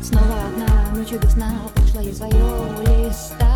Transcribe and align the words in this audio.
Снова 0.00 0.46
одна 0.46 0.96
ночью 0.96 1.20
без 1.20 1.34
Ушла 1.84 2.00
я 2.00 2.14
свое 2.14 2.32
листаю 2.80 3.47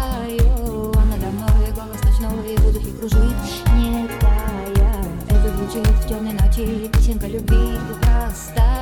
звучит 5.73 6.07
темной 6.07 6.33
ночи 6.33 6.91
Песенка 6.93 7.27
любви 7.27 7.79
простая 8.03 8.82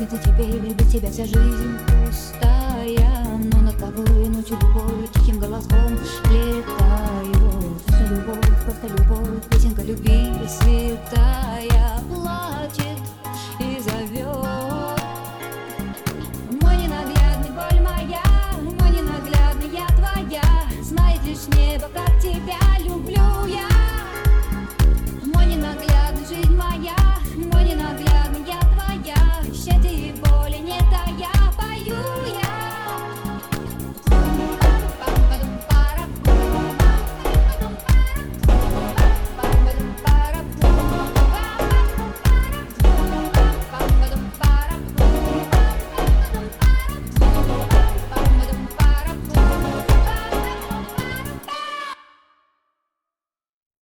Дверь, 0.00 0.08
где-то 0.08 0.24
теперь, 0.24 0.72
без 0.72 0.92
тебя 0.92 1.10
вся 1.10 1.24
жизнь 1.26 1.78
пустая 1.86 3.38
Но 3.52 3.60
над 3.60 3.76
тобой 3.76 4.28
ночью 4.30 4.56
любовь 4.62 5.10
тихим 5.14 5.38
голоском 5.38 5.92
летаю 6.30 7.76
Просто 7.86 8.06
любовь, 8.08 8.64
просто 8.64 8.86
любовь, 8.96 9.44
песенка 9.50 9.82
любви 9.82 10.32
святая 10.48 12.00
Плачет 12.08 12.98
и 13.58 13.78
зовет. 13.82 15.00
Мой 16.62 16.76
ненаглядный 16.76 17.50
боль 17.50 17.80
моя, 17.82 18.22
мой 18.62 18.90
ненаглядный 18.90 19.68
я 19.70 19.86
твоя 19.88 20.42
Знает 20.82 21.22
лишь 21.24 21.46
небо, 21.58 21.88